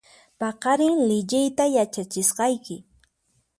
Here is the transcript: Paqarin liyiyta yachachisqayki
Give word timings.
Paqarin 0.39 0.95
liyiyta 1.09 1.65
yachachisqayki 1.75 2.75